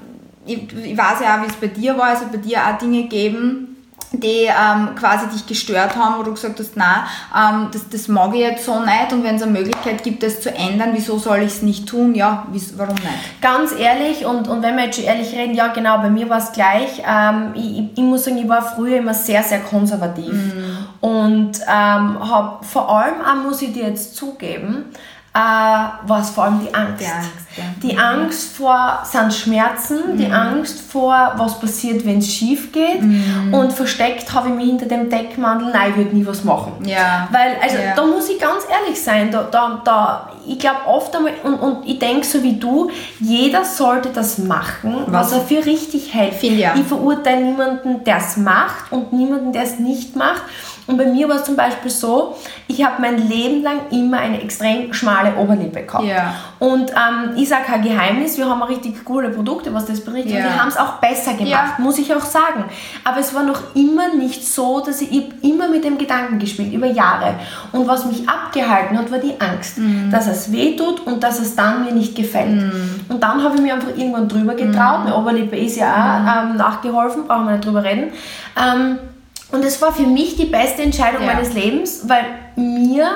[0.46, 3.04] ich, ich weiß ja auch, wie es bei dir war, also bei dir auch Dinge
[3.04, 3.67] geben,
[4.12, 7.03] die ähm, quasi dich gestört haben, wo du gesagt hast, nein,
[7.37, 10.40] ähm, das, das mag ich jetzt so nicht und wenn es eine Möglichkeit gibt, das
[10.40, 12.14] zu ändern, wieso soll ich es nicht tun?
[12.14, 13.40] Ja, warum nicht?
[13.42, 16.38] Ganz ehrlich, und, und wenn wir jetzt schon ehrlich reden, ja genau, bei mir war
[16.38, 17.03] es gleich.
[17.07, 20.33] Ähm, ich, ich- muss sagen, ich war früher immer sehr, sehr konservativ.
[21.01, 21.68] Und ähm,
[22.31, 24.87] habe vor allem, auch muss ich dir jetzt zugeben,
[25.34, 27.00] äh, war es vor allem die Angst.
[27.00, 27.64] Die Angst, ja.
[27.82, 33.02] Die Angst vor sind Schmerzen, die Angst vor, was passiert, wenn es schief geht.
[33.52, 36.72] Und versteckt habe ich mich hinter dem Deckmantel, nein, ich würde nie was machen.
[36.84, 37.28] Ja.
[37.30, 37.94] Weil, also Ja.
[37.94, 41.86] da muss ich ganz ehrlich sein, da, da, da, ich glaube oft einmal, und, und
[41.86, 46.34] ich denke so wie du, jeder sollte das machen, was, Was- er für richtig hält.
[46.34, 46.76] Auch.
[46.76, 50.42] Ich verurteile niemanden, der es macht und niemanden, der es nicht macht.
[50.88, 52.35] Und bei mir war es zum Beispiel so,
[52.66, 56.05] ich habe mein Leben lang immer eine extrem schmale Oberlippe gehabt.
[56.05, 56.35] Ja.
[56.59, 60.33] Und ähm, ich sage kein Geheimnis, wir haben richtig coole Produkte, was das berichtet.
[60.33, 60.38] Ja.
[60.46, 61.74] Und die haben es auch besser gemacht, Ja.
[61.79, 62.64] muss ich auch sagen.
[63.05, 65.11] Aber es war noch immer nicht so, dass ich,
[65.42, 67.35] immer mit dem Gedanken gespielt, über Jahre.
[67.72, 70.11] Und was mich abgehalten hat, war die Angst, Mhm.
[70.11, 72.72] dass es weh tut und dass es dann mir nicht gefällt.
[73.09, 75.05] Und dann habe ich mir einfach irgendwann drüber getraut.
[75.05, 78.11] Meine Oberlippe ist ja auch ähm, nachgeholfen, brauchen wir nicht drüber reden.
[78.57, 78.98] Ähm,
[79.52, 81.34] und es war für mich die beste Entscheidung Ja.
[81.34, 82.24] meines Lebens, weil
[82.56, 83.06] mir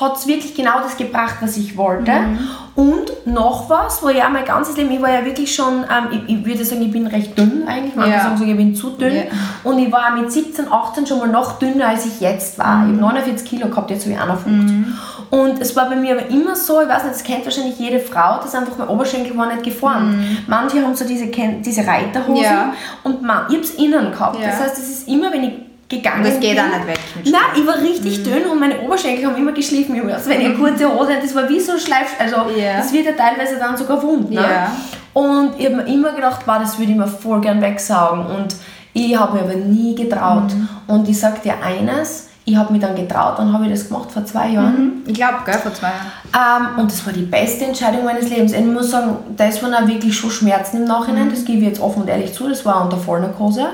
[0.00, 2.10] hat es wirklich genau das gebracht, was ich wollte.
[2.10, 2.38] Mhm.
[2.74, 6.34] Und noch was, wo ja mein ganzes Leben, ich war ja wirklich schon, ähm, ich,
[6.40, 8.22] ich würde sagen, ich bin recht dünn eigentlich, manche Ja.
[8.24, 9.14] sagen sogar, ich bin zu dünn.
[9.14, 9.22] Ja.
[9.62, 12.78] Und ich war mit 17, 18 schon mal noch dünner, als ich jetzt war.
[12.78, 12.96] Mhm.
[12.96, 14.86] Ich habe 49 Kilo gehabt, jetzt habe ich 51.
[15.30, 18.00] Und es war bei mir aber immer so, ich weiß nicht, das kennt wahrscheinlich jede
[18.00, 20.16] Frau, dass einfach mein Oberschenkel war nicht geformt.
[20.48, 22.42] Manche haben so diese, diese Reiterhosen Mhm.
[22.42, 22.72] Ja.
[23.04, 24.38] und man, ich habe es innen gehabt.
[24.42, 25.52] Das heißt, es ist immer, wenn ich
[25.96, 28.80] gegangen Und das geht bin, auch nicht weg Nein, ich war richtig dünn und meine
[28.80, 30.00] Oberschenkel haben immer geschliffen.
[30.10, 32.78] Also wenn ich eine kurze Hose hatte, das war wie so ein Schleif, also Ja.
[32.78, 34.30] das wird ja teilweise dann sogar wund.
[34.30, 34.40] Ne?
[34.40, 34.72] Ja.
[35.12, 38.26] Und ich habe mir immer gedacht, wow, das würde ich mir voll gern wegsaugen.
[38.26, 38.54] Und
[38.92, 40.52] ich habe mir aber nie getraut.
[40.52, 40.68] Mhm.
[40.88, 44.12] Und ich sage dir eines, ich habe mich dann getraut, dann habe ich das gemacht
[44.12, 45.02] vor zwei Jahren.
[45.06, 45.88] Ich glaube, gell, vor zwei
[46.34, 46.72] Jahren.
[46.74, 48.52] Ähm, und das war die beste Entscheidung meines Lebens.
[48.52, 51.80] Ich muss sagen, das waren auch wirklich schon Schmerzen im Nachhinein, das gebe ich jetzt
[51.80, 53.66] offen und ehrlich zu, das war unter Vollnarkose.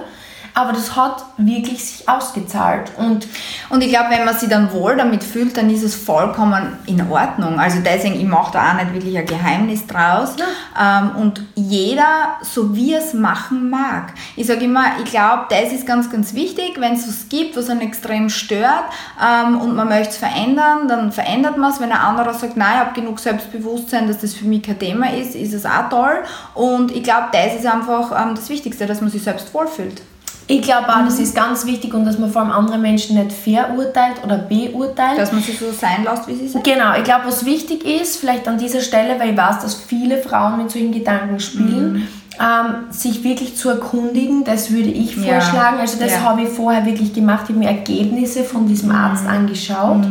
[0.54, 2.92] Aber das hat wirklich sich ausgezahlt.
[2.96, 3.26] Und
[3.70, 7.08] Und ich glaube, wenn man sich dann wohl damit fühlt, dann ist es vollkommen in
[7.10, 7.60] Ordnung.
[7.60, 10.34] Also deswegen, ich mache da auch nicht wirklich ein Geheimnis draus.
[10.80, 14.12] Ähm, und jeder, so wie er es machen mag.
[14.34, 16.80] Ich sage immer, ich glaube, das ist ganz, ganz wichtig.
[16.80, 18.84] Wenn es was gibt, was einen extrem stört
[19.22, 21.80] ähm, und man möchte es verändern, dann verändert man es.
[21.80, 25.12] Wenn ein anderer sagt, nein, ich habe genug Selbstbewusstsein, dass das für mich kein Thema
[25.12, 26.24] ist, ist es auch toll.
[26.54, 30.02] Und ich glaube, das ist einfach ähm, das Wichtigste, dass man sich selbst wohlfühlt.
[30.50, 33.32] Ich glaube auch, das ist ganz wichtig und dass man vor allem andere Menschen nicht
[33.32, 35.16] verurteilt oder beurteilt.
[35.16, 36.64] Dass man sich so sein lässt, wie sie sind.
[36.64, 40.18] Genau, ich glaube, was wichtig ist, vielleicht an dieser Stelle, weil ich weiß, dass viele
[40.18, 42.08] Frauen mit solchen Gedanken spielen,
[42.40, 45.34] ähm, sich wirklich zu erkundigen, das würde ich Ja.
[45.34, 45.78] vorschlagen.
[45.78, 46.22] Also das Ja.
[46.22, 50.04] habe ich vorher wirklich gemacht, ich habe mir Ergebnisse von diesem Arzt angeschaut,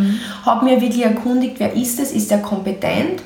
[0.46, 3.22] habe mir wirklich erkundigt, wer ist es, ist er kompetent.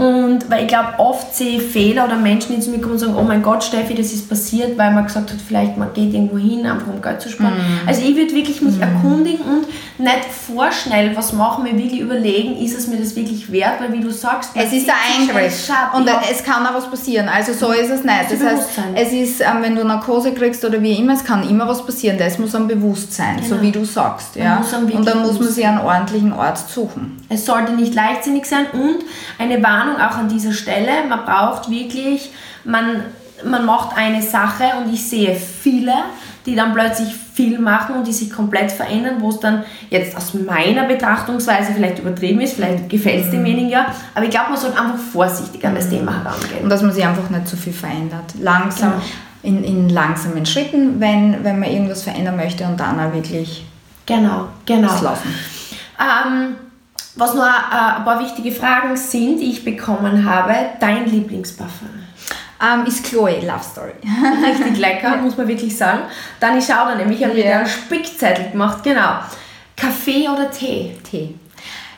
[0.00, 2.98] Und weil ich glaube, oft sehe ich Fehler oder Menschen, die zu mir kommen und
[2.98, 6.14] sagen, oh mein Gott, Steffi, das ist passiert, weil man gesagt hat, vielleicht man geht
[6.14, 7.54] irgendwo hin, einfach um Geld zu sparen.
[7.86, 9.66] Also ich würde wirklich mich erkundigen und
[9.98, 14.00] nicht vorschnell was machen, mir wirklich überlegen, ist es mir das wirklich wert, weil wie
[14.00, 16.22] du sagst, Es ist ein Eingriff und Ja.
[16.30, 17.28] es kann auch was passieren.
[17.28, 18.30] Also so ist es nicht.
[18.30, 21.48] Das Das heißt, es ist, ähm, wenn du Narkose kriegst oder wie immer, es kann
[21.48, 22.16] immer was passieren.
[22.18, 23.62] Das muss am Bewusstsein, so Genau.
[23.62, 24.36] wie du sagst.
[24.36, 24.62] Ja?
[24.92, 27.18] Und dann muss man sich einen ordentlichen Ort suchen.
[27.28, 28.98] Es sollte nicht leichtsinnig sein und
[29.38, 32.30] eine Warnung auch an dieser Stelle, man braucht wirklich,
[32.64, 33.02] man,
[33.44, 35.94] man macht eine Sache und ich sehe viele,
[36.46, 40.34] die dann plötzlich viel machen und die sich komplett verändern, wo es dann jetzt aus
[40.34, 44.78] meiner Betrachtungsweise vielleicht übertrieben ist, vielleicht gefällt es demjenigen ja, aber ich glaube, man sollte
[44.80, 46.62] einfach vorsichtig an das Thema herangehen.
[46.64, 48.34] Und dass man sich einfach nicht zu viel verändert.
[48.40, 49.02] Langsam, Genau.
[49.42, 53.64] in, in langsamen Schritten, wenn, wenn man irgendwas verändern möchte und dann auch wirklich
[54.06, 54.88] Genau, genau.
[54.88, 55.34] das lassen.
[55.98, 56.56] Ähm,
[57.16, 61.88] was noch äh, ein paar wichtige Fragen sind, die ich bekommen habe, dein Lieblingsparfum?
[62.62, 63.92] Ähm, ist Chloe Love Story.
[64.46, 66.00] Richtig lecker, muss man wirklich sagen.
[66.40, 67.58] Dann ich schaue dann nämlich, ich habe mir Ja.
[67.58, 69.20] einen Spickzettel gemacht, genau.
[69.76, 70.96] Kaffee oder Tee?
[71.08, 71.34] Tee.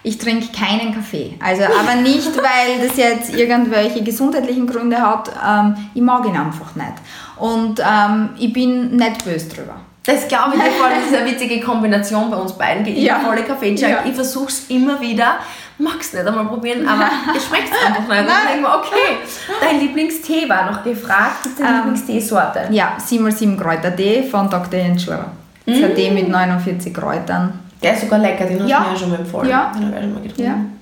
[0.04, 1.34] Ich trinke keinen Kaffee.
[1.42, 5.30] Also, aber nicht, weil das jetzt irgendwelche gesundheitlichen Gründe hat.
[5.44, 6.92] Ähm, ich mag ihn einfach nicht.
[7.36, 9.76] Und ähm, ich bin nicht böse drüber.
[10.04, 12.84] Das glaube ich dir voll, das ist eine witzige Kombination bei uns beiden.
[12.86, 13.18] Ich Ja.
[13.18, 13.20] ja.
[13.20, 14.02] volle kaffee Ja.
[14.04, 15.36] Ich versuche es immer wieder,
[15.78, 18.10] mag's nicht einmal probieren, aber es schmeckt einfach nicht.
[18.10, 19.16] Dann denke ich okay,
[19.60, 21.36] dein Lieblingstee war noch gefragt.
[21.42, 22.66] Was ist deine Ähm, Lieblingsteesorte?
[22.70, 24.80] Ja, 7x7 Kräuter-Tee von Dr.
[24.80, 25.26] Ensure.
[25.66, 27.60] Das ist ein Tee mit 49 Kräutern.
[27.80, 28.78] Der ist sogar lecker, den hast Ja.
[28.80, 29.48] du mir ja schon mal empfohlen.
[29.48, 29.72] Ja.
[29.74, 30.80] Den habe ich schon mal getrunken.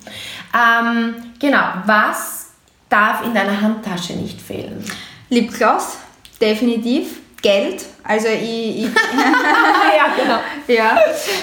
[0.55, 2.47] Ähm, genau, was
[2.89, 4.83] darf in deiner Handtasche nicht fehlen?
[5.29, 5.99] Lipgloss,
[6.41, 7.20] definitiv.
[7.43, 10.39] Geld, also ich, ich, ja, genau.
[10.69, 10.99] ja,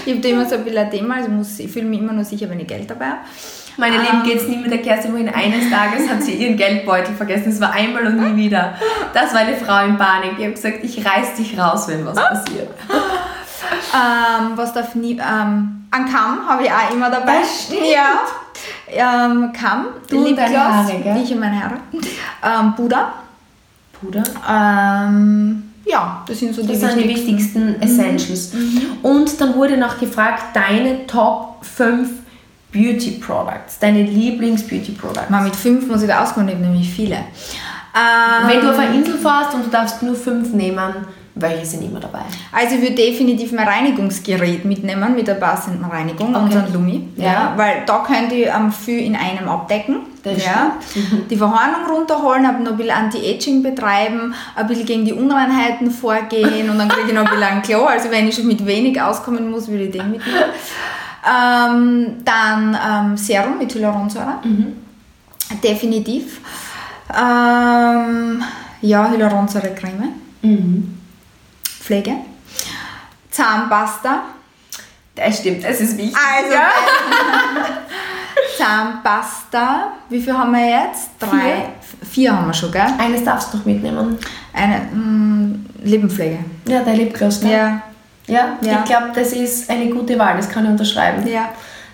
[0.06, 2.14] ich habe da immer so ein bisschen ein Thema, also muss, ich fühle mich immer
[2.14, 3.20] nur sicher, wenn ich Geld dabei habe.
[3.78, 4.02] Meine Ähm.
[4.02, 7.50] Lieben, geht's nie mit der Kerstin, wohin eines Tages hat sie ihren Geldbeutel vergessen.
[7.50, 8.74] Es war einmal und nie wieder.
[9.14, 10.34] Das war eine Frau in Panik.
[10.38, 12.70] Ich habe gesagt, ich reiß dich raus, wenn was passiert.
[13.94, 17.40] Ähm, was darf nie, ähm, ein Kamm habe ich auch immer dabei.
[17.42, 17.82] Das stimmt.
[17.86, 18.20] Ja.
[18.90, 21.22] Ähm, Kamm, Du deine Haare, gell?
[21.24, 21.76] ich und meine Haare.
[22.44, 23.14] Ähm, Puder.
[24.00, 24.24] Puder.
[24.50, 27.68] Ähm, ja, das sind so Das die sind die wichtigsten.
[27.68, 28.52] wichtigsten Essentials.
[29.04, 32.10] Und dann wurde noch gefragt, deine Top 5
[32.72, 35.30] Beauty Products, deine Lieblings-Beauty Products.
[35.30, 37.16] Mal mit fünf muss ich da auskommen, ich nämlich viele.
[37.16, 40.94] Ähm, Wenn du auf eine Insel fährst und du darfst nur fünf nehmen,
[41.34, 42.22] welche sind immer dabei?
[42.52, 46.44] Also ich würde definitiv mein Reinigungsgerät mitnehmen mit der passenden Reinigung, Okay.
[46.46, 47.08] unseren Lumi.
[47.16, 47.24] Ja.
[47.26, 47.54] Ja.
[47.56, 49.98] weil da könnt ihr ähm, viel in einem abdecken.
[50.36, 50.78] Ja.
[51.30, 56.78] Die Verhornung runterholen, noch ein bisschen Anti-Aging betreiben, ein bisschen gegen die Unreinheiten vorgehen und
[56.78, 57.86] dann kriege ich noch ein bisschen ein Klo.
[57.86, 60.44] Also wenn ich schon mit wenig auskommen muss, würde ich den mitnehmen.
[61.26, 64.40] Ähm, dann ähm, Serum mit Hyaluronsäure.
[65.64, 66.40] Definitiv.
[67.14, 68.44] Ähm,
[68.82, 70.14] ja, Hyaluronsäure-Creme.
[71.64, 72.14] Pflege.
[73.32, 74.24] Zahnpasta.
[75.16, 76.16] Das stimmt, das ist wichtig.
[76.16, 76.56] Also.
[78.58, 79.92] Zahnpasta.
[80.10, 81.10] Wie viel haben wir jetzt?
[81.20, 81.70] Drei.
[82.10, 82.86] Vier haben wir schon, gell?
[82.98, 84.18] Eines darfst du noch mitnehmen.
[84.54, 86.40] Eine mm, Lippenpflege.
[86.68, 87.42] Ja, dein Lipgloss.
[87.42, 87.52] ne?
[87.52, 87.82] Ja.
[88.28, 88.80] Ja, Ja.
[88.80, 91.26] ich glaube, das ist eine gute Wahl, das kann ich unterschreiben.
[91.28, 91.50] Ja.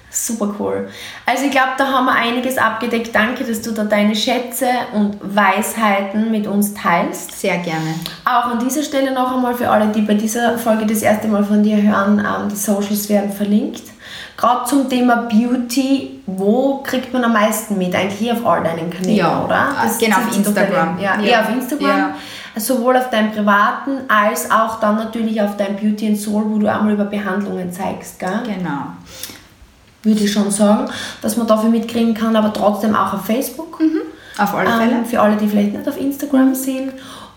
[0.09, 0.89] Super cool.
[1.25, 3.15] Also ich glaube, da haben wir einiges abgedeckt.
[3.15, 7.39] Danke, dass du da deine Schätze und Weisheiten mit uns teilst.
[7.39, 7.95] Sehr gerne.
[8.23, 11.43] Auch an dieser Stelle noch einmal für alle, die bei dieser Folge das erste Mal
[11.43, 13.81] von dir hören, ähm, die Socials werden verlinkt.
[14.37, 17.93] Gerade zum Thema Beauty, wo kriegt man am meisten mit?
[17.95, 19.67] Eigentlich hier auf all deinen Kanälen, Ja, oder?
[19.83, 20.97] äh, genau, auf Instagram.
[20.99, 21.21] Ja, Ja.
[21.21, 21.87] eher auf Instagram.
[21.97, 22.15] Ja.
[22.55, 26.71] Sowohl auf deinem privaten als auch dann natürlich auf dein Beauty and Soul, wo du
[26.71, 28.41] einmal über Behandlungen zeigst, gell?
[28.45, 28.87] Genau.
[30.05, 30.89] würde ich schon sagen,
[31.21, 33.79] dass man dafür mitkriegen kann, aber trotzdem auch auf Facebook.
[34.37, 34.91] Auf alle Fälle.
[34.95, 36.91] Ähm, für alle, die vielleicht nicht auf Instagram sind.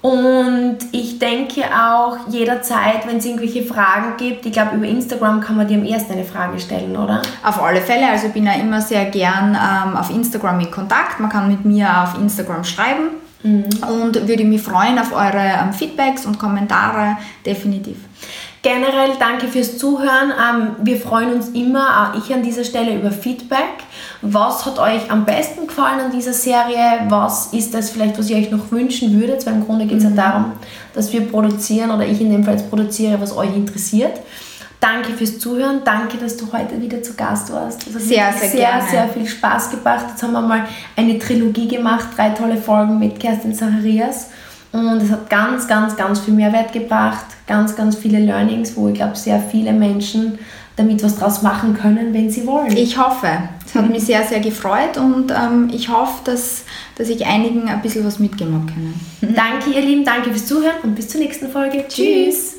[0.06, 5.56] Und ich denke auch jederzeit, wenn es irgendwelche Fragen gibt, ich glaube, über Instagram kann
[5.56, 7.22] man dir am ersten eine Frage stellen, oder?
[7.42, 11.18] Auf alle Fälle, also ich bin ja immer sehr gern ähm, auf Instagram in Kontakt.
[11.18, 13.08] Man kann mit mir auf Instagram schreiben
[13.42, 17.96] und würde mich freuen auf eure ähm, Feedbacks und Kommentare, definitiv.
[18.66, 20.32] Generell danke fürs Zuhören.
[20.32, 23.84] Ähm, wir freuen uns immer, auch ich an dieser Stelle, über Feedback.
[24.22, 27.06] Was hat euch am besten gefallen an dieser Serie?
[27.08, 29.46] Was ist das vielleicht, was ihr euch noch wünschen würdet?
[29.46, 30.54] Weil im Grunde geht es ja darum,
[30.94, 34.18] dass wir produzieren oder ich in dem Fall jetzt produziere, was euch interessiert.
[34.80, 35.82] Danke fürs Zuhören.
[35.84, 37.86] Danke, dass du heute wieder zu Gast warst.
[37.86, 38.90] Das hat Sehr, sehr sehr, gerne.
[38.90, 40.06] sehr viel Spaß gebracht.
[40.10, 44.30] Jetzt haben wir mal eine Trilogie gemacht, drei tolle Folgen mit Kerstin Zacharias.
[44.72, 48.94] Und es hat ganz, ganz, ganz viel Mehrwert gebracht, ganz, ganz viele Learnings, wo ich
[48.94, 50.38] glaube, sehr viele Menschen
[50.76, 52.76] damit was draus machen können, wenn sie wollen.
[52.76, 53.28] Ich hoffe.
[53.64, 56.64] Es hat mich sehr, sehr gefreut und ähm, ich hoffe, dass,
[56.96, 59.00] dass ich einigen ein bisschen was mitgeben habe können.
[59.34, 61.84] Danke, ihr Lieben, danke fürs Zuhören und bis zur nächsten Folge.
[61.88, 62.55] Tschüss.